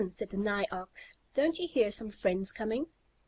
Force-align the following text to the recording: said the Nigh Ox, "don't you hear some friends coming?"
said 0.09 0.31
the 0.31 0.37
Nigh 0.37 0.65
Ox, 0.71 1.15
"don't 1.35 1.59
you 1.59 1.67
hear 1.67 1.91
some 1.91 2.09
friends 2.09 2.51
coming?" 2.51 2.87